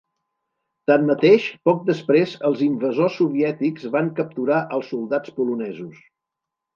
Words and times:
Tanmateix, 0.91 1.43
poc 1.69 1.83
després 1.89 2.33
els 2.49 2.63
invasors 2.67 3.17
soviètics 3.21 3.85
van 3.97 4.09
capturar 4.21 4.57
els 4.79 4.89
soldats 4.95 5.35
polonesos. 5.37 6.01